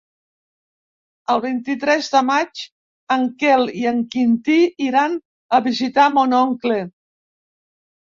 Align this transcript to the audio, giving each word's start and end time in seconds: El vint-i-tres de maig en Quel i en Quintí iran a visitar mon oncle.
El 1.33 1.41
vint-i-tres 1.41 2.07
de 2.13 2.21
maig 2.29 2.63
en 3.15 3.25
Quel 3.43 3.65
i 3.81 3.85
en 3.91 3.99
Quintí 4.15 4.55
iran 4.87 5.19
a 5.59 5.61
visitar 5.69 6.07
mon 6.17 6.35
oncle. 6.39 6.79